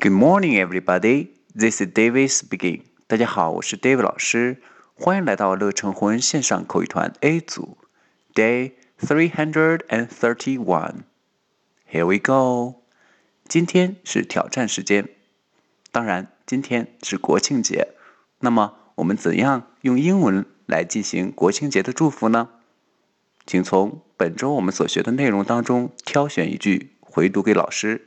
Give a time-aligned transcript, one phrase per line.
[0.00, 1.30] Good morning, everybody.
[1.56, 2.82] This is David speaking.
[3.08, 4.62] 大家好，我是 David 老师，
[4.94, 7.76] 欢迎来到乐成魂线上口语团 A 组
[8.32, 11.00] ，Day three hundred and thirty-one.
[11.90, 12.82] Here we go.
[13.48, 15.08] 今天是挑战时间，
[15.90, 17.88] 当然，今天是国庆节。
[18.38, 22.50] 那么，我们怎样用英文来进行国庆节的祝福呢？
[23.44, 28.06] 请从本周我们所学的内容当中挑选一句回读给老师。